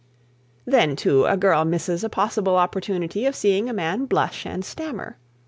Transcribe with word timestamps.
Then, 0.65 0.95
too, 0.95 1.25
a 1.27 1.37
girl 1.37 1.63
misses 1.63 2.03
a 2.03 2.09
possible 2.09 2.55
opportunity 2.55 3.27
of 3.27 3.35
seeing 3.35 3.69
a 3.69 3.73
man 3.73 4.05
blush 4.07 4.47
and 4.47 4.65
stammer. 4.65 5.19